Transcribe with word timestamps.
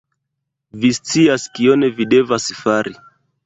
Vi 0.85 0.91
scias 0.99 1.47
kion 1.59 1.89
vi 2.01 2.11
devas 2.17 2.51
fari 2.67 2.99